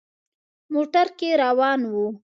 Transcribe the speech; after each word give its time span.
موټر 0.73 1.07
کې 1.17 1.29
روان 1.43 1.79
وو. 1.91 2.05